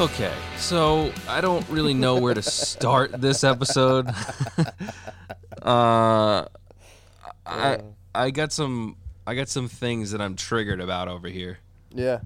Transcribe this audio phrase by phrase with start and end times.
[0.00, 4.08] Okay, so I don't really know where to start this episode.
[5.62, 6.46] uh,
[7.44, 7.80] I
[8.14, 8.96] I got some
[9.26, 11.58] I got some things that I'm triggered about over here.
[11.94, 12.20] Yeah.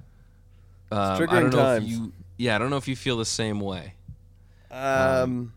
[0.92, 1.84] Um, I triggering don't know times.
[1.84, 3.94] if you yeah I don't know if you feel the same way.
[4.70, 5.52] Um,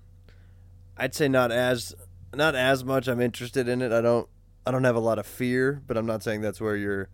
[0.97, 1.93] I'd say not as
[2.33, 3.07] not as much.
[3.07, 3.91] I'm interested in it.
[3.91, 4.27] I don't
[4.65, 7.09] I don't have a lot of fear, but I'm not saying that's where your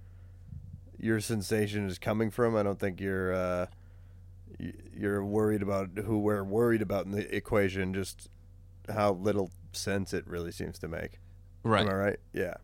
[0.98, 2.55] your sensation is coming from.
[2.55, 3.65] I don't think you're uh,
[4.59, 7.93] you're worried about who we're worried about in the equation.
[7.93, 8.30] Just
[8.93, 11.20] how little sense it really seems to make.
[11.63, 11.81] Right.
[11.81, 12.20] Am I right?
[12.34, 12.55] Yeah.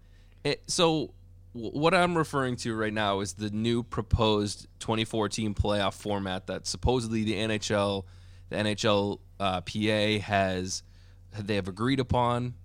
[0.44, 1.14] It, so
[1.54, 7.24] what I'm referring to right now is the new proposed 2014 playoff format that supposedly
[7.24, 8.06] the NHL,
[8.50, 10.84] the NHL uh, PA has
[11.38, 12.56] they have agreed upon,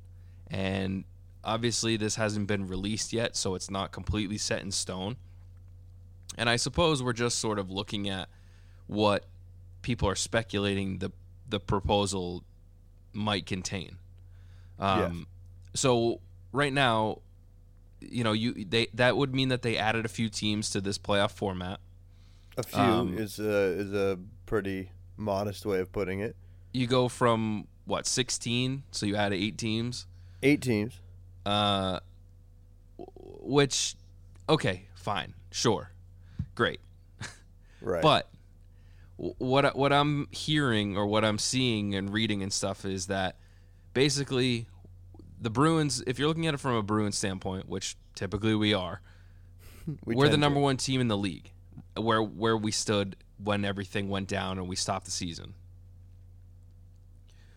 [0.50, 1.05] and
[1.42, 5.17] obviously this hasn't been released yet, so it's not completely set in stone.
[6.36, 8.28] And I suppose we're just sort of looking at
[8.86, 9.24] what
[9.82, 11.12] people are speculating the
[11.48, 12.42] the proposal
[13.12, 13.98] might contain.
[14.78, 15.27] Um,
[15.74, 16.20] So
[16.52, 17.20] right now,
[18.00, 20.98] you know, you they that would mean that they added a few teams to this
[20.98, 21.80] playoff format.
[22.56, 26.36] A few Um, is a is a pretty modest way of putting it.
[26.72, 30.06] You go from what 16, so you added eight teams.
[30.42, 30.98] Eight teams.
[31.46, 32.00] Uh,
[32.96, 33.94] which,
[34.48, 35.90] okay, fine, sure,
[36.55, 36.80] great.
[37.80, 38.00] Right.
[38.02, 38.30] But
[39.17, 43.37] what what I'm hearing or what I'm seeing and reading and stuff is that
[43.93, 44.67] basically
[45.41, 49.01] the Bruins, if you're looking at it from a Bruins standpoint, which typically we are,
[50.05, 50.39] we are the tend to.
[50.39, 51.53] number one team in the league,
[51.97, 55.55] where where we stood when everything went down and we stopped the season.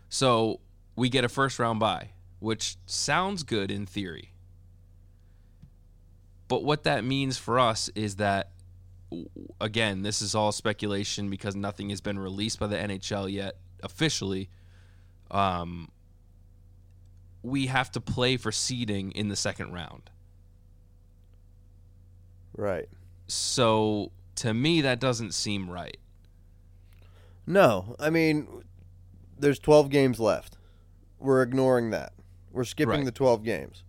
[0.10, 0.60] So
[0.96, 4.32] we get a first round bye, which sounds good in theory.
[6.48, 8.52] But what that means for us is that,
[9.62, 14.50] again, this is all speculation because nothing has been released by the NHL yet officially.
[15.32, 15.90] Um,
[17.44, 20.10] we have to play for seeding in the second round.
[22.56, 22.90] Right.
[23.28, 25.98] So to me, that doesn't seem right.
[27.46, 28.48] No, I mean,
[29.40, 30.58] there's 12 games left.
[31.20, 32.14] We're ignoring that.
[32.52, 33.06] We're skipping Right.
[33.06, 33.84] the 12 games.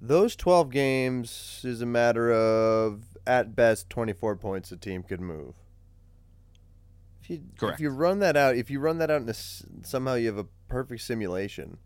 [0.00, 5.54] Those 12 games is a matter of, at best, 24 points a team could move.
[7.22, 7.74] If you, Correct.
[7.74, 9.36] If you run that out, if you run that out and
[9.82, 11.78] somehow you have a perfect simulation,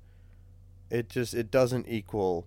[0.91, 2.47] it just it doesn't equal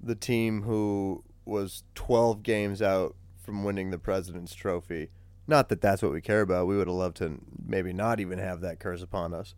[0.00, 5.08] the team who was 12 games out from winning the President's Trophy.
[5.46, 6.66] Not that that's what we care about.
[6.66, 9.54] We would have loved to maybe not even have that curse upon us.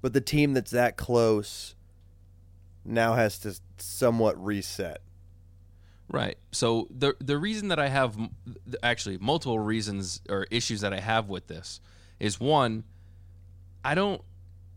[0.00, 1.74] But the team that's that close
[2.84, 5.00] now has to somewhat reset.
[6.10, 6.38] Right.
[6.52, 8.16] So the the reason that I have
[8.82, 11.80] actually multiple reasons or issues that I have with this
[12.18, 12.84] is one,
[13.84, 14.22] I don't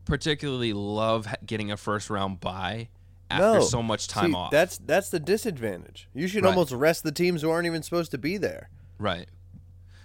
[0.06, 2.90] particularly love getting a first round bye
[3.30, 3.62] after No.
[3.62, 4.52] so much time See, off.
[4.52, 6.10] That's that's the disadvantage.
[6.14, 6.50] You should Right.
[6.50, 8.70] almost rest the teams who aren't even supposed to be there.
[8.98, 9.28] right.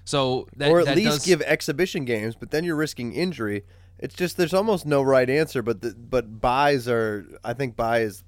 [0.04, 3.64] So that, or at that least does- give exhibition games, but then you're risking injury.
[3.98, 8.22] It's just there's almost no right answer, but the, but byes are I think byes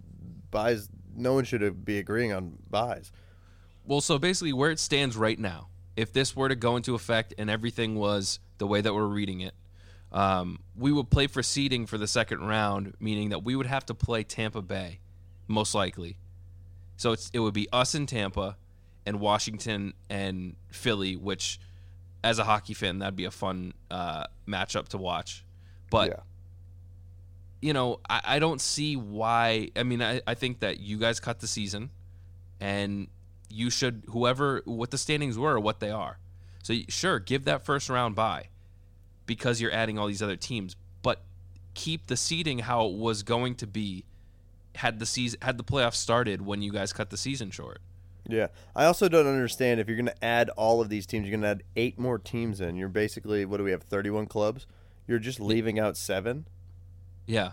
[0.50, 3.10] byes no one should be agreeing on byes.
[3.84, 7.34] Well, so basically, where it stands right now, if this were to go into effect
[7.38, 9.54] and everything was the way that we're reading it,
[10.12, 13.84] um, we would play for seeding for the second round, meaning that we would have
[13.86, 15.00] to play Tampa Bay,
[15.46, 16.18] most likely.
[16.96, 18.56] So it's it would be us in Tampa,
[19.08, 21.58] and Washington and Philly, which,
[22.22, 25.46] as a hockey fan, that'd be a fun uh, matchup to watch.
[25.90, 26.20] But yeah.
[27.60, 29.70] You know, I, I don't see why.
[29.76, 31.90] I mean, I, I think that you guys cut the season,
[32.60, 33.08] and
[33.50, 36.18] you should whoever what the standings were or what they are.
[36.62, 38.48] So sure, give that first round bye
[39.26, 41.22] because you're adding all these other teams, but
[41.74, 44.04] keep the seeding how it was going to be
[44.76, 47.80] had the season had the playoffs started when you guys cut the season short.
[48.28, 48.48] Yeah.
[48.76, 51.42] I also don't understand if you're going to add all of these teams, you're going
[51.42, 52.76] to add eight more teams in.
[52.76, 54.66] You're basically what do we have 31 clubs?
[55.06, 56.46] You're just leaving out 7?
[57.28, 57.52] Yeah.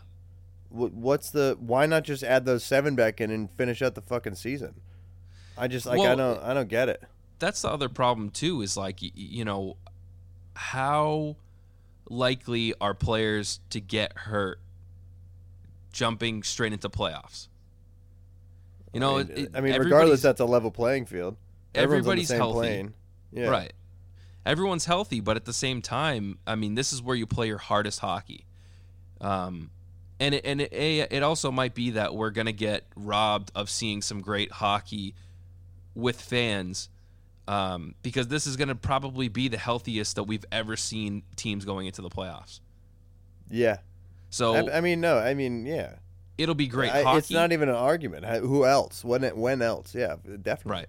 [0.69, 4.01] Wh- What's the why not just add those 7 back in and finish out the
[4.01, 4.73] fucking season?
[5.57, 7.03] I just like I don't I don't get it.
[7.39, 9.77] that's the other problem too is like you know
[10.55, 11.35] how
[12.09, 14.59] likely are players to get hurt
[15.91, 17.47] jumping straight into playoffs
[18.93, 21.37] you know I mean, it- I mean regardless that's a level playing field.
[21.73, 22.57] Everyone's everybody's healthy.
[22.59, 22.93] plane.
[23.31, 23.47] Yeah.
[23.49, 23.73] right
[24.45, 27.57] everyone's healthy but at the same time i mean this is where you play your
[27.57, 28.45] hardest hockey
[29.21, 29.69] um
[30.19, 30.71] and it, and it,
[31.11, 35.13] it also might be that we're going to get robbed of seeing some great hockey
[35.93, 36.89] with fans
[37.47, 41.65] um, because this is going to probably be the healthiest that we've ever seen teams
[41.65, 42.59] going into the playoffs.
[43.49, 43.77] Yeah.
[44.29, 45.95] So I, I mean, no, I mean, yeah.
[46.37, 47.17] it'll be great I- hockey.
[47.19, 48.25] it's not even an argument.
[48.25, 49.03] Who else?
[49.03, 49.23] When?
[49.23, 49.93] When else?
[49.93, 50.71] Yeah, definitely.
[50.71, 50.87] Right.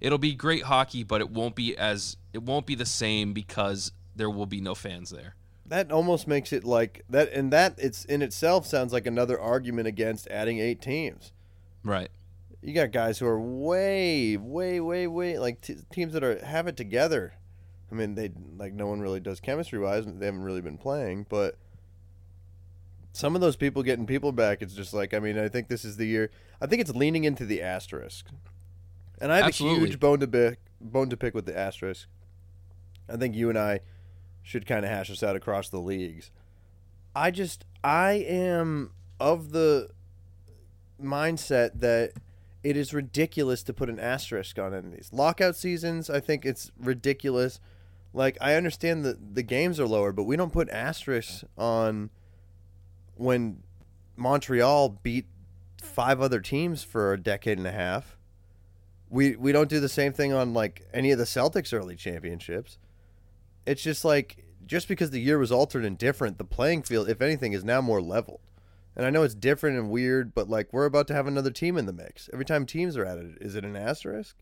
[0.00, 3.92] It'll be great hockey, but it won't be as it won't be the same because
[4.14, 5.34] there will be no fans there.
[5.68, 9.88] That almost makes it like that, and that it's in itself sounds like another argument
[9.88, 11.32] against adding eight teams.
[11.82, 12.10] Right.
[12.62, 16.66] You got guys who are way, way, way, way like t- teams that are have
[16.66, 17.34] it together.
[17.90, 20.04] I mean, they like no one really does chemistry wise.
[20.06, 21.56] They haven't really been playing, but
[23.12, 24.62] some of those people getting people back.
[24.62, 26.30] It's just like I mean, I think this is the year.
[26.60, 28.26] I think it's leaning into the asterisk,
[29.20, 29.78] and I have Absolutely.
[29.78, 30.58] a huge bone to pick.
[30.80, 32.08] Bone to pick with the asterisk.
[33.08, 33.80] I think you and I
[34.46, 36.30] should kind of hash this out across the leagues.
[37.16, 39.90] I just I am of the
[41.02, 42.12] mindset that
[42.62, 46.08] it is ridiculous to put an asterisk on any of these lockout seasons.
[46.08, 47.58] I think it's ridiculous.
[48.14, 52.10] Like I understand that the games are lower, but we don't put asterisks on
[53.16, 53.64] when
[54.14, 55.26] Montreal beat
[55.82, 58.16] five other teams for a decade and a half.
[59.10, 62.78] We we don't do the same thing on like any of the Celtics early championships.
[63.66, 67.20] It's just like just because the year was altered and different, the playing field, if
[67.20, 68.40] anything, is now more leveled.
[68.96, 71.76] And I know it's different and weird, but like we're about to have another team
[71.76, 72.30] in the mix.
[72.32, 74.36] Every time teams are added, is it an asterisk?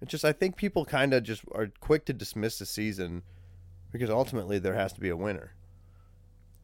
[0.00, 3.22] It's just I think people kind of just are quick to dismiss the season
[3.90, 5.54] because ultimately there has to be a winner.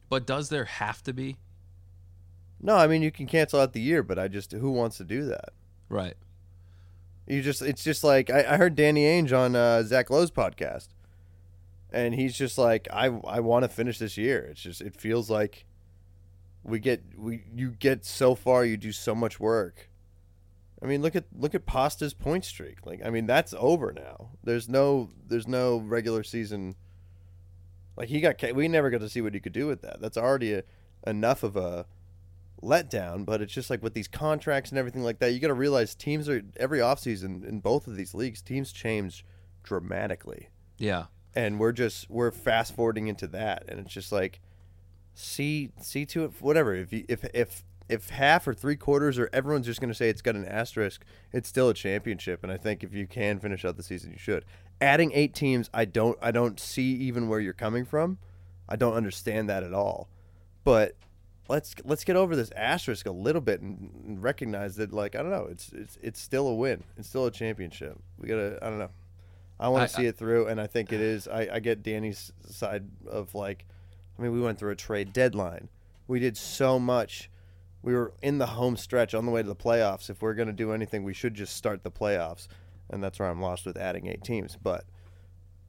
[0.07, 1.37] But does there have to be?
[2.61, 5.03] No, I mean you can cancel out the year, but I just who wants to
[5.03, 5.49] do that?
[5.89, 6.15] Right.
[7.27, 10.89] You just it's just like I, I heard Danny Ainge on uh, Zach Lowe's podcast,
[11.95, 14.45] and he's just like I I want to finish this year.
[14.51, 15.65] It's just it feels like
[16.63, 19.89] we get we you get so far, you do so much work.
[20.83, 22.85] I mean, look at look at Pasta's point streak.
[22.85, 24.31] Like I mean, that's over now.
[24.43, 26.75] There's no there's no regular season.
[27.95, 30.01] Like he got we never got to see what he could do with that.
[30.01, 30.63] That's already a,
[31.07, 31.85] enough of a
[32.61, 35.53] letdown, but it's just like with these contracts and everything like that, you got to
[35.53, 39.25] realize teams are every offseason in both of these leagues, teams change
[39.63, 40.49] dramatically.
[40.77, 41.05] Yeah.
[41.35, 44.39] And we're just we're fast forwarding into that and it's just like
[45.13, 46.73] see see to it whatever.
[46.75, 50.09] If you, if if if half or three quarters or everyone's just going to say
[50.09, 53.65] it's got an asterisk, it's still a championship and I think if you can finish
[53.65, 54.45] out the season you should.
[54.81, 58.17] Adding 8 teams, I don't I don't see even where you're coming from.
[58.67, 60.09] I don't understand that at all.
[60.63, 60.95] But
[61.47, 65.21] let's let's get over this asterisk a little bit and, and recognize that like I
[65.21, 66.83] don't know, it's it's it's still a win.
[66.97, 67.97] It's still a championship.
[68.17, 68.89] We gotta I don't know.
[69.59, 71.27] I want to see it through, and I think it is.
[71.27, 73.65] I, I get Danny's side of like,
[74.17, 75.69] I mean, we went through a trade deadline.
[76.07, 77.29] We did so much.
[77.81, 80.09] We were in the home stretch on the way to the playoffs.
[80.09, 82.47] If we're gonna do anything, we should just start the playoffs,
[82.89, 84.57] and that's where I'm lost with adding eight teams.
[84.61, 84.85] But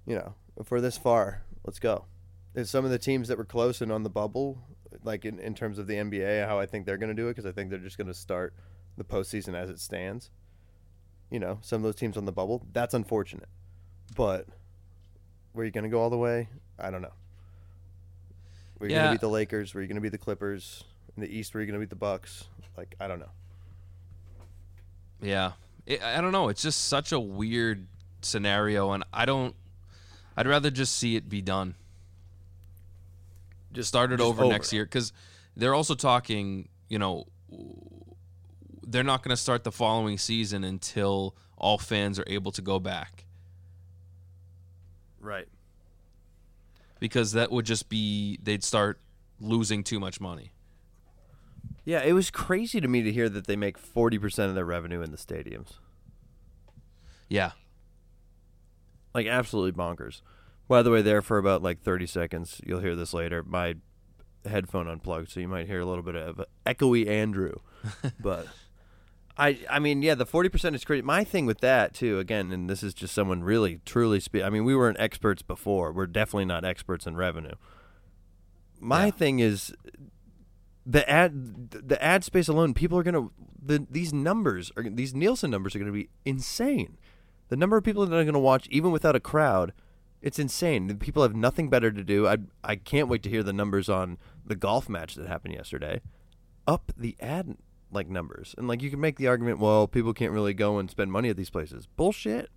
[0.06, 2.06] you know, if we're this far, let's go.
[2.54, 4.58] There's some of the teams that were close and on the bubble,
[5.04, 7.32] like in, in terms of the NBA, how I think they're going to do it,
[7.32, 8.54] because I think they're just going to start
[8.96, 10.30] the postseason as it stands.
[11.30, 13.48] You know, some of those teams on the bubble, that's unfortunate.
[14.14, 14.46] But
[15.54, 16.48] were you going to go all the way?
[16.78, 17.12] I don't know.
[18.78, 19.74] Were you going to beat the Lakers?
[19.74, 20.84] Were you going to beat the Clippers?
[21.16, 22.44] In the East, were you going to beat the Bucks?
[22.76, 23.30] Like, I don't know.
[25.22, 25.52] Yeah.
[25.86, 26.48] It, I don't know.
[26.48, 27.86] It's just such a weird
[28.20, 29.54] scenario, and I don't.
[30.36, 31.74] I'd rather just see it be done.
[33.72, 34.52] Just start it just over, over.
[34.52, 35.12] next year because
[35.56, 36.68] they're also talking.
[36.88, 37.26] You know,
[38.86, 42.78] they're not going to start the following season until all fans are able to go
[42.78, 43.25] back
[45.26, 45.48] Right.
[47.00, 49.00] because that would just be they'd start
[49.40, 50.52] losing too much money.
[51.84, 55.02] Yeah, it was crazy to me to hear that they make 40% of their revenue
[55.02, 55.74] in the stadiums.
[57.28, 57.52] Yeah.
[59.14, 60.22] like absolutely bonkers.
[60.68, 63.42] By the way, there for about like 30 seconds, you'll hear this later.
[63.42, 63.74] My
[64.44, 67.54] headphone unplugged, so you might hear a little bit of echoey Andrew.
[68.20, 68.46] but
[69.38, 71.02] I, I mean, yeah, the 40% is crazy.
[71.02, 74.42] My thing with that too, again, and this is just someone really truly speak.
[74.42, 75.92] I mean, we weren't experts before.
[75.92, 77.54] We're definitely not experts in revenue.
[78.80, 79.10] My Yeah.
[79.10, 79.74] thing is
[80.84, 82.72] the ad, the ad space alone.
[82.74, 83.28] People are gonna
[83.60, 86.96] the these numbers are these Nielsen numbers are gonna be insane.
[87.48, 89.72] The number of people that are going to watch, even without a crowd,
[90.20, 90.88] it's insane.
[90.88, 92.26] The People have nothing better to do.
[92.26, 96.00] I I can't wait to hear the numbers on the golf match that happened yesterday.
[96.66, 97.56] Up the ad
[97.92, 100.90] like numbers, and like you can make the argument, well, people can't really go and
[100.90, 101.86] spend money at these places.
[101.96, 102.50] Bullshit.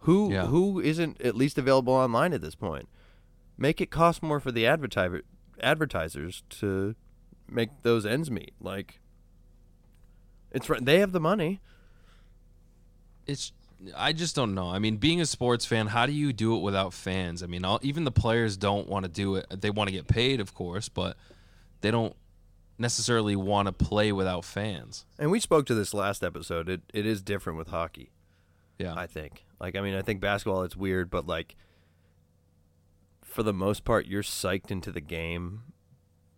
[0.00, 0.46] Who Yeah.
[0.46, 2.88] who isn't at least available online at this point?
[3.56, 5.22] Make it cost more for the advertiser
[5.60, 6.94] advertisers to
[7.48, 8.52] make those ends meet.
[8.60, 9.00] Like
[10.50, 10.84] it's right.
[10.84, 11.60] They have the money.
[13.26, 13.52] It's
[13.96, 14.68] I just don't know.
[14.70, 17.42] I mean, being a sports fan, how do you do it without fans?
[17.42, 19.46] I mean, all, even the players don't want to do it.
[19.60, 21.16] They want to get paid, of course, but
[21.80, 22.14] they don't
[22.78, 25.06] necessarily want to play without fans.
[25.18, 26.68] And we spoke to this last episode.
[26.68, 28.10] It it is different with hockey.
[28.78, 28.94] Yeah.
[28.96, 29.44] I think.
[29.60, 31.56] Like I mean, I think basketball it's weird, but like
[33.22, 35.62] for the most part, you're psyched into the game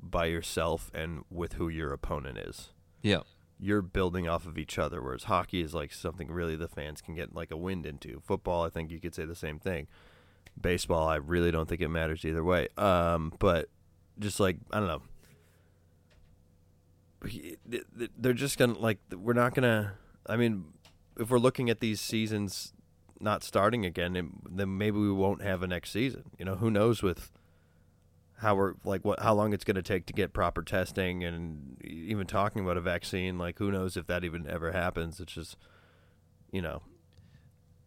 [0.00, 2.70] by yourself and with who your opponent is.
[3.02, 3.20] yeah.
[3.58, 7.14] You're building off of each other, whereas hockey is like something really the fans can
[7.14, 8.20] get like a wind into.
[8.20, 9.86] Football, I think you could say the same thing.
[10.60, 12.68] Baseball, I really don't think it matters either way.
[12.76, 13.70] Um, but
[14.18, 15.00] just like I don't know,
[18.18, 19.94] they're just gonna like we're not gonna.
[20.26, 20.64] I mean,
[21.18, 22.72] if we're looking at these seasons
[23.20, 26.24] not starting again, then maybe we won't have a next season.
[26.38, 27.30] You know, who knows with
[28.38, 31.82] how we're like what how long it's going to take to get proper testing and
[31.82, 33.38] even talking about a vaccine.
[33.38, 35.20] Like, who knows if that even ever happens?
[35.20, 35.56] It's just,
[36.52, 36.82] you know,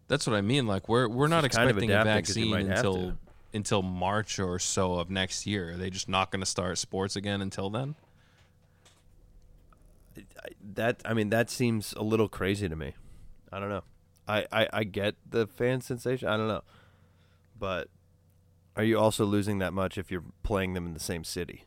[0.08, 0.66] that's what I mean.
[0.66, 3.14] Like, we're we're not expecting a vaccine until
[3.54, 5.72] until March or so of next year.
[5.72, 7.96] Are they just not going to start sports again until then?
[10.76, 12.94] That I mean, that seems a little crazy to me.
[13.52, 13.84] I don't know.
[14.28, 16.28] I, I, I get the fan sensation.
[16.28, 16.62] I don't know.
[17.58, 17.88] But
[18.76, 21.66] are you also losing that much if you're playing them in the same city?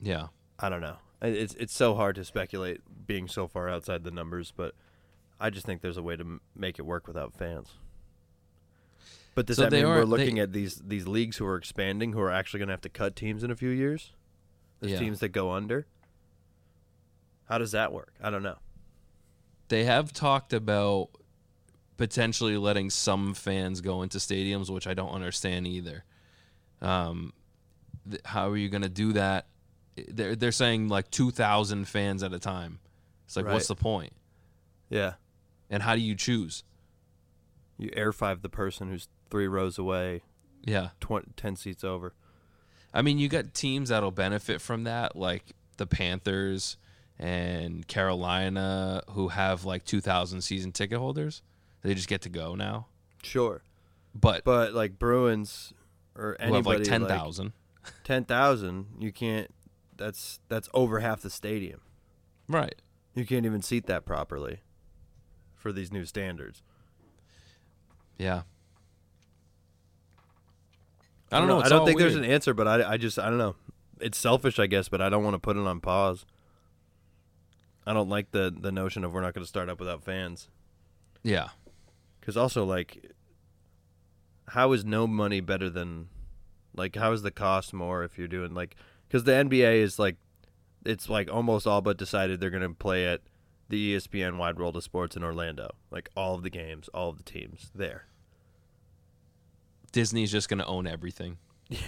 [0.00, 0.28] Yeah.
[0.58, 0.96] I don't know.
[1.22, 4.74] It's it's so hard to speculate being so far outside the numbers, but
[5.38, 7.68] I just think there's a way to m- make it work without fans.
[9.34, 11.56] But does So that mean are- we're looking they- at these these leagues who are
[11.56, 14.12] expanding, who are actually going to have to cut teams in a few years?
[14.80, 14.98] There's Yeah.
[14.98, 15.86] teams that go under.
[17.50, 18.14] How does that work?
[18.22, 18.58] I don't know.
[19.68, 21.08] They have talked about
[21.96, 26.04] potentially letting some fans go into stadiums, which I don't understand either.
[26.80, 27.32] Um,
[28.08, 29.48] th- how are you going to do that?
[30.08, 32.78] They're they're saying like two thousand fans at a time.
[33.26, 34.12] It's like, what's the point?
[34.88, 35.14] Yeah.
[35.68, 36.62] And how do you choose?
[37.78, 40.22] You air five the person who's three rows away,
[40.64, 42.14] Yeah, tw- 10 seats over.
[42.92, 46.76] I mean, you got teams that'll benefit from that, like the Panthers
[47.20, 51.42] and Carolina, who have like two thousand season ticket holders.
[51.82, 52.86] They just get to go now,
[53.22, 53.62] Sure.
[54.14, 55.72] but, But like Bruins
[56.16, 57.52] or who have anybody like ten thousand.
[58.04, 59.48] 10,000, you can't
[59.96, 61.80] that's that's over half the stadium.
[62.48, 62.74] Right.
[63.14, 64.60] You can't even seat that properly
[65.54, 66.62] for these new standards.
[68.18, 68.42] Yeah.
[71.32, 71.60] I don't know.
[71.60, 73.56] I don't all think there's an answer, but I, I just I don't know.
[74.00, 76.26] It's selfish, I guess, but I don't want to put it on pause.
[77.90, 80.48] I don't like the the notion of we're not going to start up without fans.
[81.24, 81.48] Yeah.
[82.20, 83.10] Because also, like,
[84.46, 86.06] how is no money better than,
[86.72, 88.76] like, how is the cost more if you're doing like,
[89.08, 90.14] because the NBA is like,
[90.86, 93.22] it's like almost all but decided they're going to play at
[93.70, 95.72] the ESPN Wide World of Sports in Orlando.
[95.90, 98.04] Like all of the games, all of the teams there.
[99.90, 101.38] Disney's just going to own everything.
[101.68, 101.78] Yeah,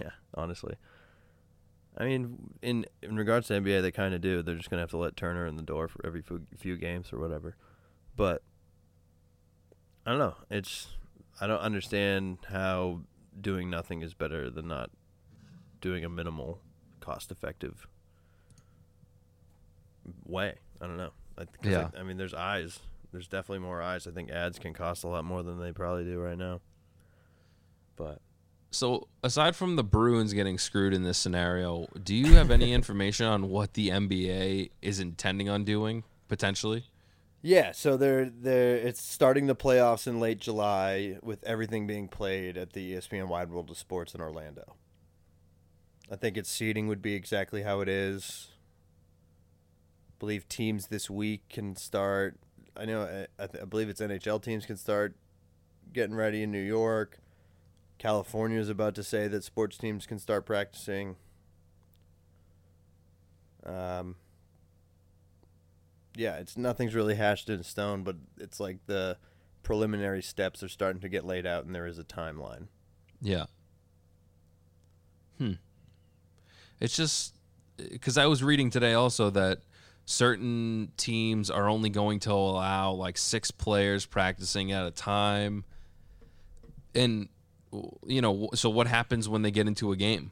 [0.00, 0.10] yeah.
[0.34, 0.74] Honestly,
[1.96, 4.42] I mean, in in regards to NBA, they kind of do.
[4.42, 7.12] They're just gonna have to let Turner in the door for every few, few games
[7.12, 7.56] or whatever.
[8.16, 8.42] But
[10.06, 10.36] I don't know.
[10.50, 10.88] It's
[11.40, 13.00] I don't understand how
[13.38, 14.90] doing nothing is better than not
[15.80, 16.60] doing a minimal,
[17.00, 17.86] cost-effective
[20.26, 20.54] way.
[20.80, 21.12] I don't know.
[21.38, 21.90] I, Yeah.
[21.96, 22.80] I, I mean, there's eyes.
[23.10, 24.06] There's definitely more eyes.
[24.06, 26.60] I think ads can cost a lot more than they probably do right now.
[27.96, 28.20] But
[28.72, 33.26] So, aside from the Bruins getting screwed in this scenario, do you have any information
[33.26, 36.86] on what the NBA is intending on doing potentially?
[37.42, 42.56] Yeah, so they're they're it's starting the playoffs in late July with everything being played
[42.56, 44.76] at the ESPN Wide World of Sports in Orlando.
[46.10, 48.48] I think its seating would be exactly how it is.
[50.08, 52.38] I believe teams this week can start.
[52.74, 55.14] I know I, I believe it's NHL teams can start
[55.92, 57.18] getting ready in New York.
[58.02, 61.14] California is about to say that sports teams can start practicing.
[63.64, 64.16] Um,
[66.16, 69.18] yeah, it's nothing's really hashed in stone, but it's like the
[69.62, 72.66] preliminary steps are starting to get laid out, and there is a timeline.
[73.20, 73.44] Yeah.
[75.38, 75.52] Hmm.
[76.80, 77.36] It's just
[77.76, 79.60] because I was reading today also that
[80.06, 85.62] certain teams are only going to allow like six players practicing at a time.
[86.96, 87.28] And,
[88.06, 90.30] you know, so what happens when they get into a game?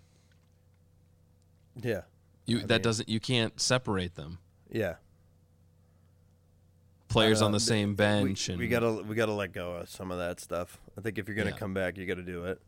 [1.80, 2.02] Yeah,
[2.46, 4.38] You I that mean- doesn't you can't separate them.
[4.70, 4.96] yeah.
[7.08, 9.88] Players Uh, on the same bench we, and we gotta we gotta let go of
[9.88, 10.78] some of that stuff.
[10.96, 11.56] I think if you're gonna Yeah.
[11.56, 12.60] come back, you gotta do it.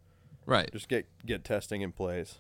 [0.46, 0.68] right.
[0.72, 2.38] Just get get testing in place.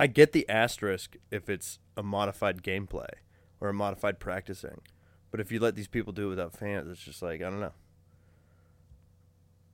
[0.00, 3.10] I get the asterisk if it's a modified gameplay
[3.60, 4.80] or a modified practicing,
[5.30, 7.60] But if you let these people do it without fans, it's just like I don't
[7.60, 7.74] know.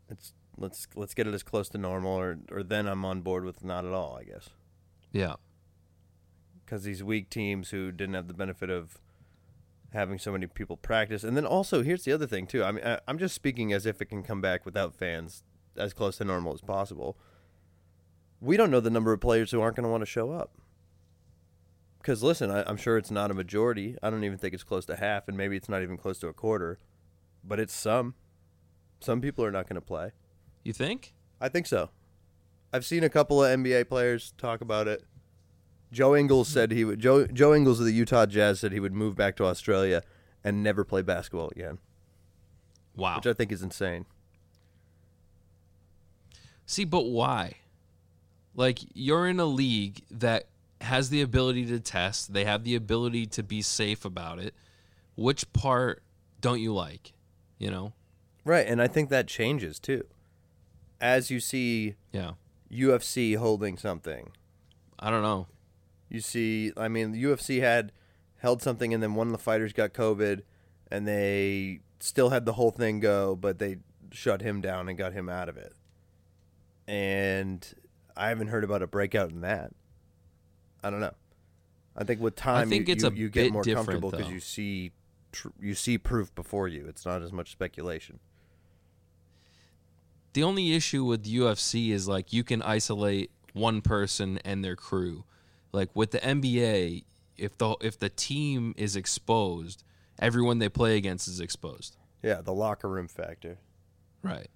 [0.08, 3.44] It's let's let's get it as close to normal, or or then I'm on board
[3.44, 4.16] with not at all.
[4.20, 4.50] I guess
[5.12, 5.36] Yeah.
[6.64, 8.98] because these weak teams who didn't have the benefit of
[9.92, 12.62] having so many people practice, and then also here's the other thing too.
[12.64, 15.42] I mean, I, I'm just speaking as if it can come back without fans
[15.76, 17.16] as close to normal as possible.
[18.40, 20.52] We don't know the number of players who aren't going to want to show up.
[22.00, 23.96] Because listen, I, I'm sure it's not a majority.
[24.02, 26.28] I don't even think it's close to half, and maybe it's not even close to
[26.28, 26.78] a quarter.
[27.44, 28.14] But it's some.
[29.00, 30.12] Some people are not going to play.
[30.68, 31.14] You think?
[31.40, 31.88] I think so.
[32.75, 35.02] I've seen a couple of NBA players talk about it.
[35.90, 37.00] Joe Ingles said he would.
[37.00, 40.02] Joe Joe Ingles of the Utah Jazz said he would move back to Australia
[40.44, 41.78] and never play basketball again,
[42.94, 43.16] Wow.
[43.16, 44.04] which I think is insane.
[46.66, 47.54] See, but why?
[48.54, 50.48] Like you're in a league that
[50.82, 52.34] has the ability to test.
[52.34, 54.54] They have the ability to be safe about it.
[55.16, 56.02] Which part
[56.42, 57.14] don't you like?
[57.58, 57.94] You know?
[58.44, 60.04] Right, and I think that changes too.
[61.00, 62.33] As you see Yeah.
[62.71, 64.33] UFC holding something,
[64.99, 65.47] I don't know.
[66.09, 66.73] you see.
[66.76, 67.93] I mean, UFC had
[68.38, 70.43] held something, and then one of the fighters got COVID,
[70.90, 73.78] and they still had the whole thing go, but they
[74.11, 75.75] shut him down and got him out of it.
[76.87, 77.67] And
[78.17, 79.73] I haven't heard about a breakout in that.
[80.83, 81.14] I don't know.
[81.97, 84.40] I think with time, think you, it's you, a you get more comfortable because you
[84.40, 84.93] see
[85.33, 86.87] tr- you see proof before you.
[86.87, 88.21] It's not as much speculation.
[90.32, 95.25] The only issue with UFC is like you can isolate one person and their crew.
[95.73, 97.04] Like with the NBA,
[97.37, 99.85] if the if the team is exposed,
[100.18, 101.97] everyone they play against is exposed.
[102.23, 103.58] Yeah, the locker room factor.
[104.23, 104.49] Right.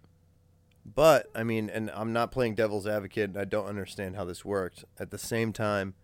[0.84, 3.30] But I mean, and I'm not playing devil's advocate.
[3.30, 4.84] And I don't understand how this worked.
[4.98, 5.94] At the same time,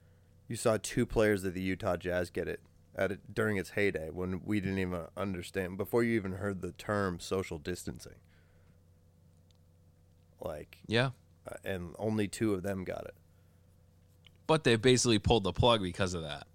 [0.47, 2.61] you saw two players of the Utah Jazz get it
[2.97, 6.73] at it during its heyday when we didn't even understand before you even heard the
[6.73, 8.17] term social distancing.
[10.41, 11.11] Like, Yeah.
[11.51, 13.15] uh, and only two of them got it.
[14.47, 16.47] But they basically pulled the plug because of that.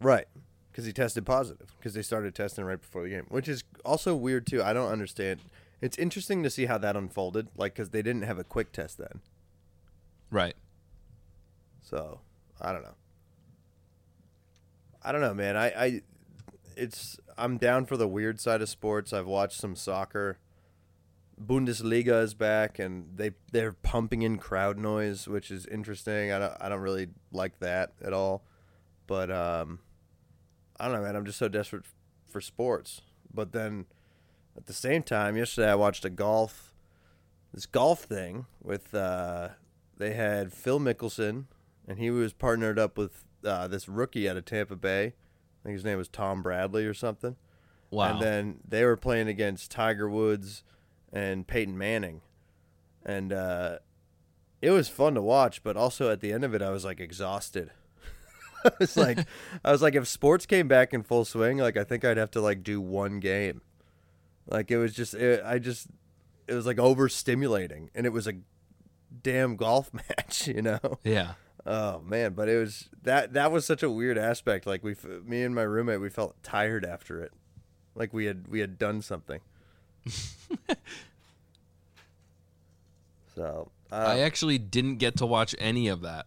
[0.00, 0.26] Right.
[0.70, 1.74] Because he tested positive.
[1.78, 4.62] Because they started testing right before the game, which is also weird too.
[4.62, 5.40] I don't understand.
[5.80, 7.48] It's interesting to see how that unfolded.
[7.56, 9.20] Like, because they didn't have a quick test then.
[10.30, 10.56] Right.
[11.82, 12.20] So
[12.60, 12.94] I don't know.
[15.02, 15.56] I don't know, man.
[15.56, 16.02] I, I
[16.76, 19.12] it's I'm down for the weird side of sports.
[19.12, 20.38] I've watched some soccer.
[21.40, 26.32] Bundesliga is back, and they they're pumping in crowd noise, which is interesting.
[26.32, 28.42] I don't I don't really like that at all,
[29.06, 29.80] but um,
[30.78, 31.16] I don't know, man.
[31.16, 31.84] I'm just so desperate
[32.26, 33.02] for sports.
[33.32, 33.84] But then
[34.56, 36.74] at the same time, yesterday I watched a golf
[37.52, 39.48] this golf thing with uh,
[39.96, 41.44] they had Phil Mickelson,
[41.86, 45.06] and he was partnered up with uh, this rookie out of Tampa Bay.
[45.06, 47.36] I think his name was Tom Bradley or something.
[47.90, 48.12] Wow.
[48.12, 50.64] And then they were playing against Tiger Woods
[51.16, 52.20] and Peyton Manning,
[53.04, 53.78] and uh,
[54.60, 55.62] it was fun to watch.
[55.62, 57.70] But also at the end of it, I was like exhausted.
[58.64, 59.18] I was like,
[59.64, 62.30] I was like, if sports came back in full swing, like I think I'd have
[62.32, 63.62] to like do one game.
[64.46, 65.88] Like it was just, it, I just,
[66.46, 68.34] it was like overstimulating, and it was a
[69.22, 70.98] damn golf match, you know.
[71.02, 71.32] yeah.
[71.64, 74.66] Oh man, but it was that that was such a weird aspect.
[74.66, 77.32] Like we, me and my roommate, we felt tired after it,
[77.94, 79.40] like we had we had done something.
[83.34, 86.26] so I uh, actually didn't get to watch any of that.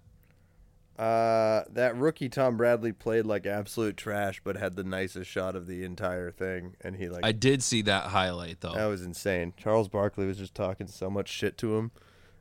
[0.98, 5.68] uh, that rookie Tom Bradley played like absolute trash, but had the nicest shot of
[5.68, 8.74] the entire thing, and he like I did see that highlight though.
[8.74, 9.54] that was insane.
[9.58, 11.92] Charles Barkley was just talking so much shit to him.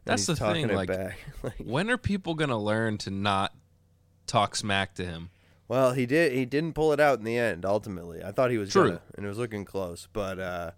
[0.04, 0.68] That's the thing.
[0.74, 0.90] Like,
[1.58, 3.54] when are people gonna learn to not
[4.26, 5.30] talk smack to him?
[5.68, 6.32] Well, he did.
[6.32, 7.66] He didn't pull it out in the end.
[7.66, 8.88] Ultimately, I thought he was True.
[8.88, 10.08] gonna, and it was looking close.
[10.12, 10.70] But uh,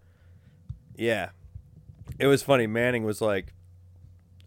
[1.00, 1.30] yeah,
[2.18, 2.66] it was funny.
[2.66, 3.54] Manning was like,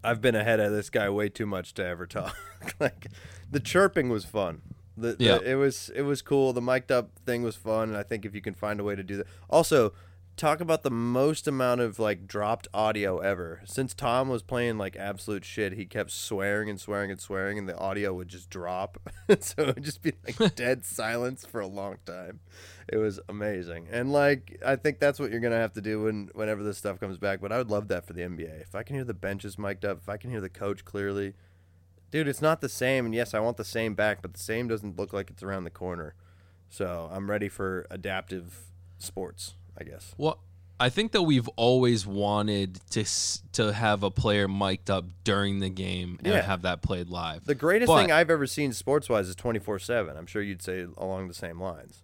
[0.04, 2.36] "I've been ahead of this guy way too much to ever talk."
[2.80, 3.08] like,
[3.50, 4.62] the chirping was fun.
[4.96, 5.40] The, the- Yeah.
[5.44, 6.54] it was it was cool.
[6.54, 7.90] The mic'd up thing was fun.
[7.90, 9.94] And I think if you can find a way to do that, also
[10.36, 13.62] talk about the most amount of like dropped audio ever.
[13.66, 17.70] Since Tom was playing like absolute shit, he kept swearing and swearing and swearing, and
[17.70, 18.98] the audio would just drop.
[19.40, 22.40] so it would just be like dead silence for a long time.
[22.88, 26.30] It was amazing, and like I think that's what you're gonna have to do when
[26.34, 27.40] whenever this stuff comes back.
[27.42, 28.62] But I would love that for the NBA.
[28.62, 31.34] If I can hear the benches mic'd up, if I can hear the coach clearly,
[32.12, 33.06] dude, it's not the same.
[33.06, 35.64] And yes, I want the same back, but the same doesn't look like it's around
[35.64, 36.16] the corner.
[36.70, 39.56] So I'm ready for adaptive sports.
[39.80, 40.14] I guess.
[40.18, 40.40] Well,
[40.80, 43.06] I think that we've always wanted to
[43.54, 46.42] to have a player mic'd up during the game and Yeah.
[46.42, 47.46] have that played live.
[47.46, 50.18] The greatest But- thing I've ever seen sports wise is 24 7.
[50.18, 52.04] I'm sure you'd say along the same lines.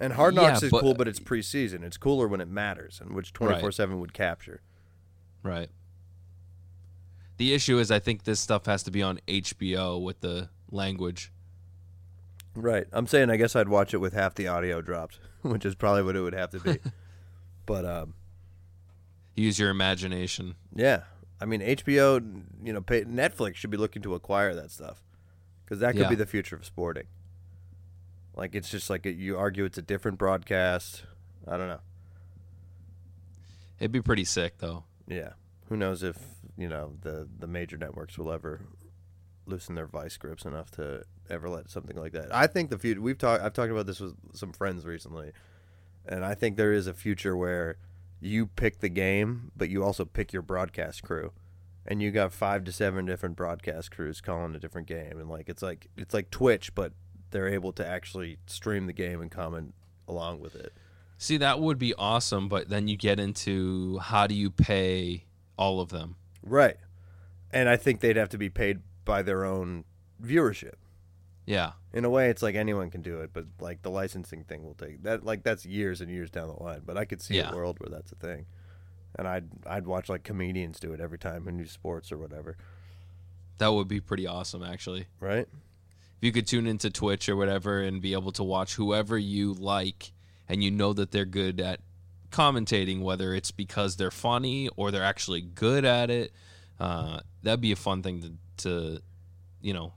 [0.00, 1.82] And Hard Yeah, Knocks is but- cool, but it's preseason.
[1.82, 4.60] It's cooler when it matters, and which twenty four seven would capture.
[5.42, 5.70] Right.
[7.36, 11.32] The issue is, I think this stuff has to be on HBO with the language.
[12.54, 12.86] Right.
[12.92, 16.02] I'm saying I guess I'd watch it with half the audio dropped, which is probably
[16.02, 16.78] what it would have to be.
[17.68, 18.14] but um,
[19.36, 20.56] Use your imagination.
[20.74, 21.02] yeah,
[21.40, 25.04] I mean HBO, you know, pay, Netflix should be looking to acquire that stuff
[25.64, 26.08] because that could Yeah.
[26.08, 27.06] be the future of sporting.
[28.34, 31.04] Like it's just like a, you argue it's a different broadcast.
[31.46, 31.80] I don't know.
[33.78, 34.84] It'd be pretty sick, though.
[35.06, 35.30] Yeah.
[35.68, 36.16] Who knows if
[36.56, 38.62] you know the the major networks will ever
[39.46, 42.34] loosen their vice grips enough to ever let something like that.
[42.34, 43.00] I think the future.
[43.00, 43.42] We've talked.
[43.42, 45.32] I've talked about this with some friends recently,
[46.08, 47.76] and I think there is a future where
[48.20, 51.32] you pick the game, but you also pick your broadcast crew,
[51.86, 55.48] and you got five to seven different broadcast crews calling a different game, and like
[55.48, 56.92] it's like it's like Twitch, but
[57.30, 59.74] they're able to actually stream the game and comment
[60.08, 60.72] along with it.
[61.18, 65.24] See, that would be awesome, but then you get into how do you pay
[65.58, 66.16] all of them?
[66.42, 66.76] Right.
[67.50, 69.84] And I think they'd have to be paid by their own
[70.22, 70.74] viewership.
[71.48, 71.72] Yeah.
[71.94, 74.74] In a way, it's like anyone can do it, but like the licensing thing will
[74.74, 75.24] take that.
[75.24, 76.82] Like that's years and years down the line.
[76.84, 77.50] But I could see Yeah.
[77.52, 78.44] a world where that's a thing,
[79.16, 82.56] and I'd I'd watch like comedians do it every time in new sports or whatever.
[83.56, 85.06] That would be pretty awesome, actually.
[85.20, 85.48] Right?
[86.18, 89.54] If you could tune into Twitch or whatever and be able to watch whoever you
[89.54, 90.12] like
[90.48, 91.80] and you know that they're good at
[92.30, 96.32] commentating, whether it's because they're funny or they're actually good at it,
[96.78, 98.32] uh, that'd be a fun thing to,
[98.68, 99.02] to,
[99.62, 99.92] you know,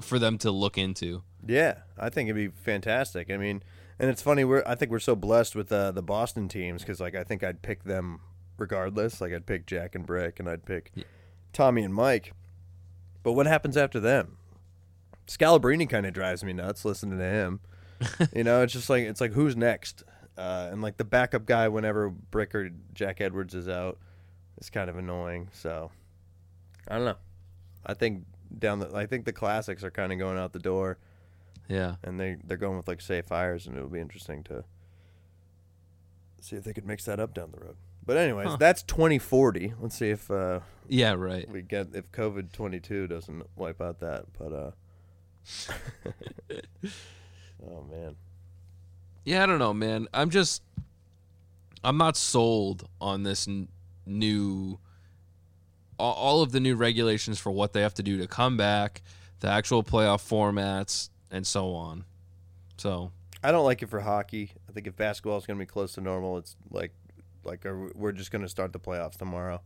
[0.00, 1.22] for them to look into.
[1.46, 3.30] Yeah, I think it'd be fantastic.
[3.30, 3.62] I mean,
[3.98, 4.44] and it's funny.
[4.44, 7.42] We're I think we're so blessed with uh, the Boston teams because like I think
[7.42, 8.20] I'd pick them
[8.56, 9.20] regardless.
[9.20, 11.04] Like I'd pick Jack and Brick, and I'd pick Yeah.
[11.52, 12.32] Tommy and Mike.
[13.22, 14.36] But what happens after them?
[15.26, 17.60] Scalabrine kind of drives me nuts listening to him.
[18.34, 20.02] you know, it's just like it's like who's next,
[20.36, 23.98] uh, and like the backup guy whenever Brick or Jack Edwards is out,
[24.58, 25.48] is kind of annoying.
[25.52, 25.90] So
[26.86, 27.16] I don't know.
[27.84, 28.24] I think
[28.56, 30.98] down the I think the classics are kind of going out the door
[31.68, 31.96] Yeah.
[32.02, 34.64] and they they're going with like safe hires, and it'll be interesting to
[36.40, 37.76] see if they could mix that up down the road.
[38.06, 38.56] But anyways, Huh.
[38.58, 39.74] that's 2040.
[39.80, 41.46] Let's see if uh, Yeah, right.
[41.50, 44.24] we get if COVID 22 doesn't wipe out that.
[44.38, 44.70] But uh,
[47.62, 48.16] oh man,
[49.24, 50.06] Yeah, I don't know, man.
[50.14, 50.62] I'm just,
[51.84, 53.68] I'm not sold on this n-
[54.06, 54.78] new,
[55.98, 59.02] all, of the new regulations for what they have to do to come back,
[59.40, 62.04] the actual playoff formats, and so on.
[62.76, 64.52] So, I don't like it for hockey.
[64.68, 66.92] I think if basketball is going to be close to normal, it's like
[67.44, 69.60] like we're just going to start the playoffs tomorrow.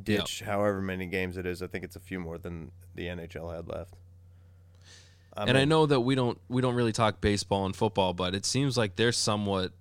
[0.00, 1.62] Ditch however many games it is.
[1.62, 3.94] I think it's a few more than the NHL had left.
[5.36, 8.34] I'm and I know that we don't we don't really talk baseball and football, but
[8.34, 9.72] it seems like they're somewhat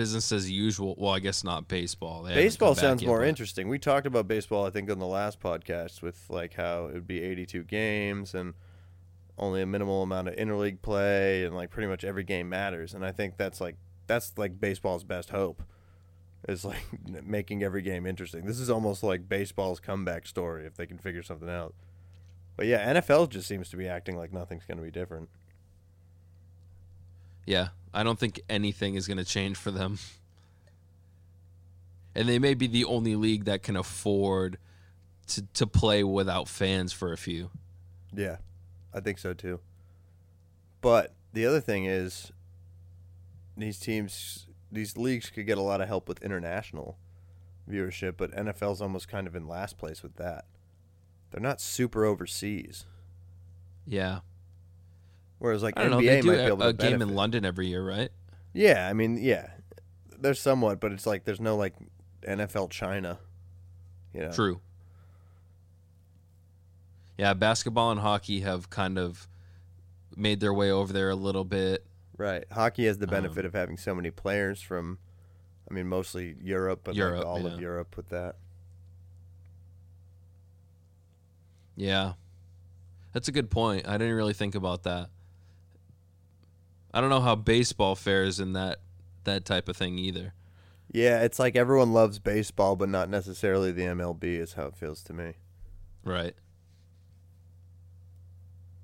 [0.00, 0.94] business as usual.
[0.96, 2.22] Well, I guess not baseball.
[2.22, 3.68] They Baseball sounds yet, more but- interesting.
[3.68, 7.06] We talked about baseball, I think, on the last podcast with like how it would
[7.06, 8.54] be 82 games and
[9.36, 12.94] only a minimal amount of interleague play, and like pretty much every game matters.
[12.94, 15.62] And I think that's like that's like baseball's best hope
[16.48, 16.82] is like
[17.22, 18.46] making every game interesting.
[18.46, 21.74] This is almost like baseball's comeback story if they can figure something out.
[22.56, 25.28] But yeah, NFL just seems to be acting like nothing's going to be different.
[27.46, 29.98] Yeah, I don't think anything is going to change for them.
[32.14, 34.58] And they may be the only league that can afford
[35.28, 37.50] to to play without fans for a few.
[38.12, 38.38] Yeah,
[38.92, 39.60] I think so too.
[40.80, 42.32] But the other thing is,
[43.56, 46.98] these teams, these leagues could get a lot of help with international
[47.68, 50.46] viewership, but NFL's almost kind of in last place with that.
[51.30, 52.86] They're not super overseas,
[53.86, 54.20] Yeah,
[55.40, 56.06] whereas like I don't NBA know.
[56.06, 57.14] They do might be able a, to a game in.
[57.16, 58.10] London every year, right?
[58.54, 59.50] Yeah, I mean, yeah,
[60.20, 61.74] there's somewhat, but it's like there's no like
[62.22, 63.18] NFL China.
[64.14, 64.60] You know, True.
[67.18, 69.28] Yeah, basketball and hockey have kind of
[70.16, 71.84] made their way over there a little bit.
[72.16, 72.44] right?
[72.50, 74.98] Hockey has the Um, benefit of having so many players from,
[75.70, 77.48] I mean, mostly Europe, but Europe, like all yeah.
[77.54, 78.36] of Europe with that.
[81.76, 82.14] Yeah.
[83.12, 83.88] That's a good point.
[83.88, 85.08] I didn't really think about that.
[86.92, 88.78] I don't know how baseball fares in that
[89.24, 90.34] that type of thing either.
[90.92, 94.24] Yeah, it's like everyone loves baseball, but not necessarily the MLB.
[94.24, 95.34] Is how it feels to me.
[96.04, 96.34] Right.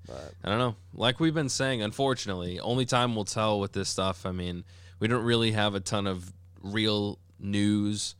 [0.07, 0.75] But I don't know.
[0.93, 4.25] Like we've been saying, unfortunately, only time will tell with this stuff.
[4.25, 4.63] I mean,
[4.99, 6.31] we don't really have a ton of
[6.63, 8.15] real news.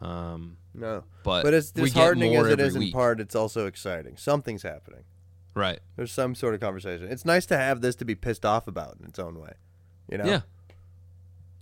[0.00, 2.94] Um, no, but but it's disheartening as it every in week.
[2.94, 3.20] part.
[3.20, 4.16] It's also exciting.
[4.16, 5.04] Something's happening.
[5.56, 5.80] Right.
[5.96, 7.08] There's some sort of conversation.
[7.10, 9.54] It's nice to have this to be pissed off about in its own way.
[10.08, 10.24] You know.
[10.26, 10.40] Yeah.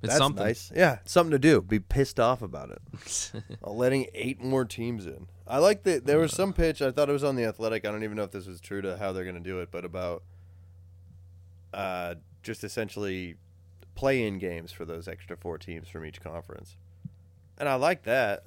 [0.02, 0.44] It's That's something.
[0.44, 0.70] nice.
[0.74, 1.62] Yeah, something to do.
[1.62, 2.82] Be pissed off about it.
[3.64, 5.28] Uh, letting eight more teams in.
[5.46, 6.04] I like that.
[6.04, 6.82] There was some pitch.
[6.82, 7.86] I thought it was on the Athletic.
[7.86, 9.70] I don't even know if this was true to how they're going to do it,
[9.70, 10.22] but about
[11.72, 13.36] uh, just essentially
[13.94, 16.76] play-in games for those extra four teams from each conference.
[17.56, 18.44] And I like that.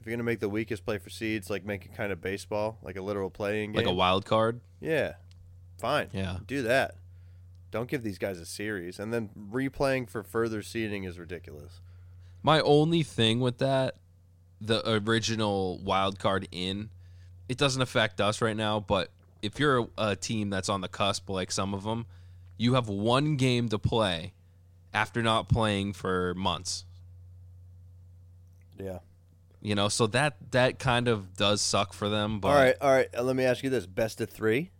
[0.00, 2.22] If you're going to make the weakest play for seeds, like make it kind of
[2.22, 3.84] baseball, like a literal playing game.
[3.84, 4.60] like a wild card.
[4.80, 5.14] Yeah,
[5.78, 6.08] fine.
[6.12, 6.38] Yeah.
[6.46, 6.94] do that.
[7.70, 11.80] Don't give these guys a series, and then replaying for further seeding is ridiculous.
[12.42, 13.96] My only thing with that,
[14.60, 16.88] the original wild card in,
[17.48, 18.80] it doesn't affect us right now.
[18.80, 19.10] But
[19.42, 22.06] if you're a, a team that's on the cusp, like some of them,
[22.56, 24.32] you have one game to play
[24.92, 26.84] after not playing for months.
[28.78, 28.98] Yeah.
[29.62, 32.40] You know, so that that kind of does suck for them.
[32.40, 33.08] But all right, all right.
[33.16, 34.70] uh, Let me ask you this: best of three.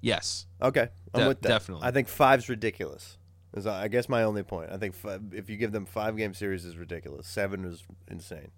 [0.00, 1.48] yes, Okay, I'm De- with that.
[1.48, 1.86] definitely.
[1.86, 3.18] I think five's ridiculous.
[3.54, 4.70] Is I guess my only point.
[4.72, 7.26] I think five, if you give them five game series is ridiculous.
[7.26, 8.50] Seven is insane.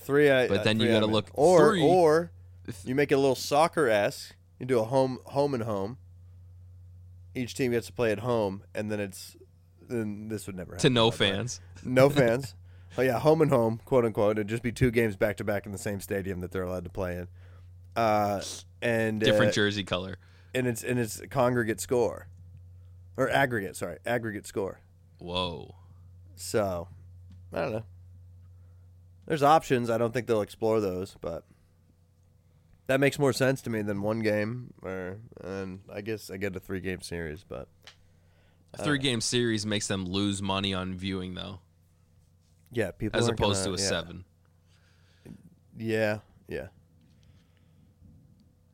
[0.00, 0.46] Three, I.
[0.46, 2.30] But uh, then you gotta I'm look- Or three- or
[2.84, 4.34] you make it a little soccer esque.
[4.60, 5.96] You do a home home and home.
[7.34, 9.36] Each team gets to play at home, and then it's
[9.80, 10.82] then this would never happen.
[10.82, 11.30] to no by the way.
[11.30, 11.60] fans.
[11.82, 12.54] No fans.
[12.98, 14.38] oh yeah, home and home, quote unquote.
[14.38, 16.84] It'd just be two games back to back in the same stadium that they're allowed
[16.84, 17.28] to play in.
[17.96, 18.42] Uh,
[18.82, 20.16] and Different uh, jersey color.
[20.54, 22.26] and it's and it's congregate score,
[23.16, 23.76] or aggregate.
[23.76, 24.80] Sorry, aggregate score.
[25.18, 25.74] Whoa.
[26.36, 26.88] So,
[27.52, 27.84] I don't know.
[29.26, 29.88] There's options.
[29.88, 31.44] I don't think they'll explore those, but
[32.88, 34.74] that makes more sense to me than one game.
[34.82, 37.68] Or and I guess I get a three game series, but
[38.74, 41.60] A three game series makes them lose money on viewing though,
[42.74, 43.88] yeah, people as opposed gonna- to a yeah.
[43.88, 44.24] seven.
[45.76, 46.68] Yeah, yeah.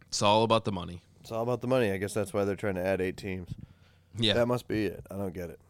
[0.08, 1.02] It's all about the money.
[1.20, 1.92] It's all about the money.
[1.92, 3.50] I guess that's why they're trying to add eight teams.
[4.18, 5.06] Yeah, That must be it.
[5.10, 5.60] I don't get it.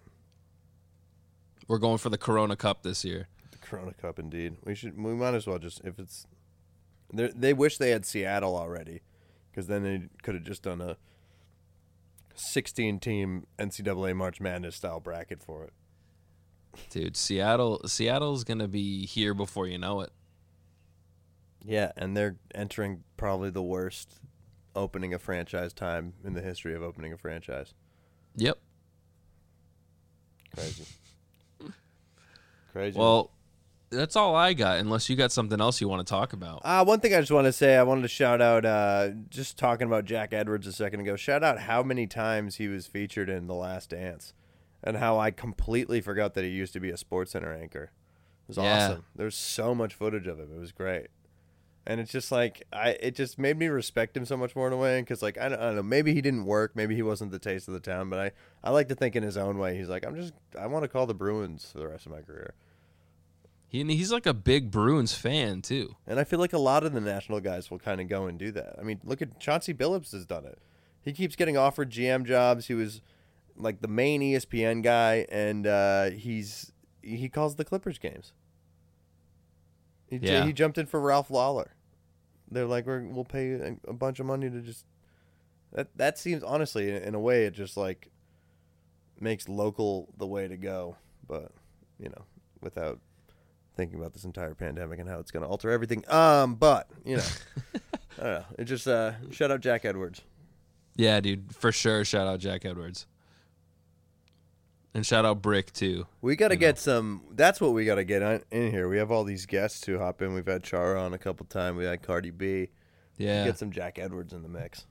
[1.68, 3.28] we're going for the Corona Cup this year.
[3.52, 4.56] The Corona Cup, indeed.
[4.64, 4.96] We should.
[5.00, 6.26] We might as well just if it's.
[7.12, 9.02] They they wish they had Seattle already,
[9.50, 10.96] because then they could have just done a.
[12.34, 15.72] Sixteen team NCAA March Madness style bracket for it.
[16.90, 20.10] Dude, Seattle Seattle's gonna be here before you know it.
[21.64, 24.18] Yeah, and they're entering probably the worst
[24.74, 27.74] opening a franchise time in the history of opening a franchise.
[28.36, 28.58] Yep.
[30.54, 30.84] Crazy.
[32.72, 32.98] Crazy.
[32.98, 33.30] Well,
[33.90, 34.78] that's all I got.
[34.78, 36.62] Unless you got something else you want to talk about.
[36.64, 39.58] Uh, one thing I just want to say, I wanted to shout out, uh, just
[39.58, 43.28] talking about Jack Edwards a second ago, shout out how many times he was featured
[43.28, 44.32] in The Last Dance
[44.82, 47.84] and how I completely forgot that he used to be a Sports Center anchor.
[48.48, 48.86] It was Yeah.
[48.90, 49.04] awesome.
[49.14, 50.48] There's so much footage of him.
[50.54, 51.08] It was great.
[51.86, 54.72] And it's just like, I, it just made me respect him so much more in
[54.72, 55.02] a way.
[55.02, 56.72] Cause like, I don't, I don't know, maybe he didn't work.
[56.76, 59.22] Maybe he wasn't the taste of the town, but I, I like to think in
[59.22, 59.76] his own way.
[59.76, 62.20] He's like, I'm just, I want to call the Bruins for the rest of my
[62.20, 62.54] career.
[63.68, 65.96] He, he's like a big Bruins fan too.
[66.06, 68.38] And I feel like a lot of the national guys will kind of go and
[68.38, 68.76] do that.
[68.78, 70.58] I mean, look at Chauncey Billups has done it.
[71.02, 72.66] He keeps getting offered GM jobs.
[72.66, 73.00] He was
[73.56, 78.32] like the main ESPN guy, and uh, he's he calls the Clippers games.
[80.06, 80.44] He, Yeah.
[80.44, 81.72] he jumped in for Ralph Lawler.
[82.50, 84.84] They're like, We're, we'll pay a, a bunch of money to just.
[85.72, 88.10] That that seems honestly, in, in a way, it just like
[89.20, 90.96] makes local the way to go.
[91.28, 91.52] But
[92.00, 92.24] you know,
[92.60, 92.98] without
[93.76, 96.04] thinking about this entire pandemic and how it's going to alter everything.
[96.08, 97.22] Um, but you know,
[98.18, 98.44] I don't know.
[98.58, 100.22] It just uh, shout out Jack Edwards.
[100.96, 102.04] Yeah, dude, for sure.
[102.04, 103.06] Shout out Jack Edwards.
[104.92, 106.06] And shout out Brick too.
[106.20, 106.66] We got to You know.
[106.66, 107.22] get some.
[107.32, 108.88] That's what we got to get on, in here.
[108.88, 110.34] We have all these guests who hop in.
[110.34, 111.76] We've had Chara on a couple times.
[111.78, 112.70] We had Cardi B.
[113.16, 114.86] Yeah, Get some Jack Edwards in the mix.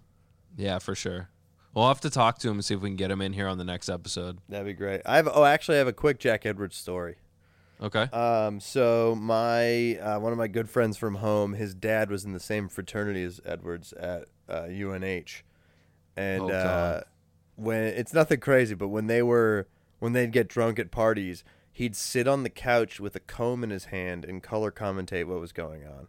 [0.55, 1.29] yeah, for sure.
[1.73, 3.47] We'll have to talk to him and see if we can get him in here
[3.47, 4.39] on the next episode.
[4.49, 5.01] That'd be great.
[5.05, 5.27] I have.
[5.31, 7.15] Oh, actually, I have a quick Jack Edwards story.
[7.81, 8.03] Okay.
[8.03, 12.33] Um, so my uh, one of my good friends from home, his dad was in
[12.33, 15.43] the same fraternity as Edwards at uh, UNH,
[16.15, 17.01] and Oh, uh,
[17.55, 19.67] when it's nothing crazy, but when they were
[19.99, 23.69] when they'd get drunk at parties, he'd sit on the couch with a comb in
[23.69, 26.07] his hand and color commentate what was going on.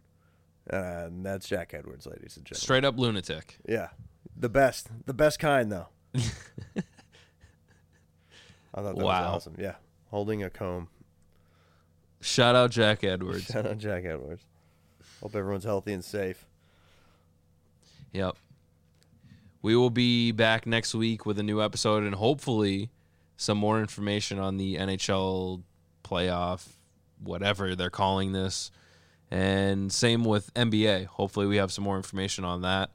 [0.71, 2.61] Uh, and that's Jack Edwards, ladies and gentlemen.
[2.61, 3.57] Straight up lunatic.
[3.67, 3.89] Yeah,
[4.35, 5.87] the best, the best kind though.
[8.73, 9.33] I thought that Wow.
[9.33, 9.55] was awesome.
[9.57, 9.75] Yeah,
[10.09, 10.87] holding a comb.
[12.21, 13.45] Shout out Jack Edwards.
[13.51, 14.45] Shout out Jack Edwards.
[15.21, 16.45] Hope everyone's healthy and safe.
[18.13, 18.37] Yep.
[19.61, 22.89] We will be back next week with a new episode and hopefully
[23.41, 25.63] some more information on the NHL
[26.03, 26.67] playoff,
[27.23, 28.69] whatever they're calling this.
[29.31, 31.05] And same with NBA.
[31.07, 32.91] Hopefully, we have some more information on that.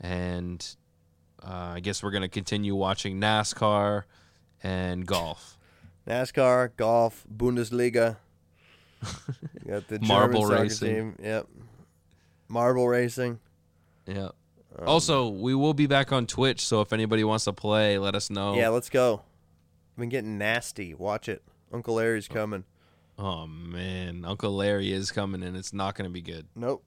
[0.00, 0.66] And
[1.42, 4.04] uh, I guess we're going to continue watching NASCAR
[4.62, 5.58] and golf.
[6.08, 8.16] NASCAR, golf, Bundesliga.
[9.02, 9.08] You
[9.72, 10.94] got the Marble racing.
[10.94, 11.16] Team.
[11.22, 11.46] Yep.
[12.48, 13.38] Marble racing.
[14.06, 14.28] Yeah.
[14.78, 18.14] Um, Also, we will be back on Twitch, so if anybody wants to play, let
[18.14, 18.54] us know.
[18.54, 19.22] yeah, let's go.
[19.92, 20.94] I've been getting nasty.
[20.94, 21.42] Watch it.
[21.72, 22.34] Uncle Larry's oh.
[22.34, 22.64] coming.
[23.18, 26.46] Oh man, Uncle Larry is coming, and it's not going to be good.
[26.56, 26.82] Nope.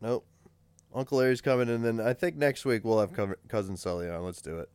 [0.00, 0.26] Nope.
[0.94, 4.24] Uncle Larry's coming, and then I think next week we'll have co- cousin Sully on.
[4.24, 4.68] Let's do it.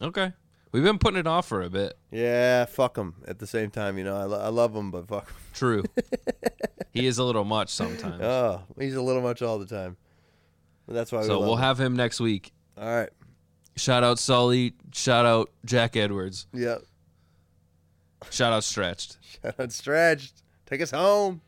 [0.00, 0.32] Okay.
[0.72, 1.98] We've been putting it off for a bit.
[2.10, 3.16] Yeah, fuck him.
[3.28, 5.36] At the same time, you know, I, lo- I love him, but fuck him.
[5.52, 5.84] True.
[6.92, 8.22] he is a little much sometimes.
[8.22, 9.98] Oh, he's a little much all the time.
[10.86, 11.62] But that's why we so we'll him.
[11.62, 12.52] have him next week.
[12.78, 13.10] All right.
[13.76, 14.74] Shout out Sully.
[14.92, 16.46] Shout out Jack Edwards.
[16.52, 16.82] Yep.
[18.30, 19.16] Shout out Stretched.
[19.42, 20.42] Shout out Stretched.
[20.66, 21.40] Take us home.